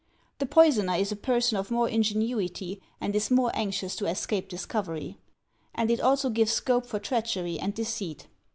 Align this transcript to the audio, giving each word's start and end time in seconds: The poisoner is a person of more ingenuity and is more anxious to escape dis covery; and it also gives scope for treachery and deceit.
The 0.39 0.47
poisoner 0.47 0.95
is 0.95 1.11
a 1.11 1.15
person 1.15 1.57
of 1.59 1.69
more 1.69 1.87
ingenuity 1.87 2.81
and 2.99 3.15
is 3.15 3.29
more 3.29 3.51
anxious 3.53 3.95
to 3.97 4.07
escape 4.07 4.49
dis 4.49 4.65
covery; 4.65 5.17
and 5.75 5.91
it 5.91 6.01
also 6.01 6.31
gives 6.31 6.51
scope 6.53 6.87
for 6.87 6.97
treachery 6.97 7.59
and 7.59 7.71
deceit. 7.75 8.25